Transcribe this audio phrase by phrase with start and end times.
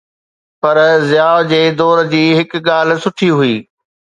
[0.65, 0.77] پر
[1.09, 3.55] ضياءَ دور جي هڪ ڳالهه سٺي هئي.